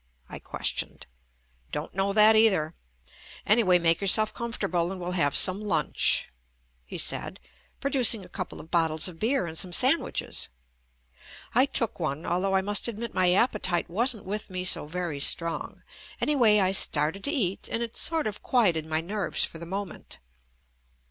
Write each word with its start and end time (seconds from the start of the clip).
I 0.29 0.39
ques 0.39 0.69
tioned. 0.73 1.03
"Don't 1.71 1.93
know 1.93 2.11
that 2.11 2.35
either. 2.35 2.73
Anyway, 3.45 3.77
make 3.77 4.01
yourself 4.01 4.33
comfortable 4.33 4.91
and 4.91 4.99
we'll 4.99 5.11
have 5.11 5.35
some 5.35 5.61
lunch," 5.61 6.27
he 6.87 6.97
said, 6.97 7.39
producing 7.79 8.25
a 8.25 8.27
couple 8.27 8.59
of 8.59 8.71
bottles 8.71 9.07
of 9.07 9.19
beer 9.19 9.45
and 9.45 9.55
some 9.55 9.71
sandwiches. 9.71 10.49
I 11.53 11.67
took 11.67 11.99
one, 11.99 12.25
al 12.25 12.41
though 12.41 12.55
I 12.55 12.61
must 12.61 12.87
admit 12.87 13.13
my 13.13 13.31
appetite 13.33 13.91
wasn't 13.91 14.25
with 14.25 14.49
me 14.49 14.65
so 14.65 14.87
very 14.87 15.19
strong. 15.19 15.83
Anyway 16.19 16.57
I 16.59 16.71
started 16.71 17.23
to 17.25 17.31
eat, 17.31 17.69
and 17.71 17.83
it 17.83 17.95
sort 17.95 18.25
of 18.25 18.41
quieted 18.41 18.87
my 18.87 19.01
nerves 19.01 19.43
for 19.43 19.59
the 19.59 19.67
mo 19.67 19.85
ment. 19.85 20.17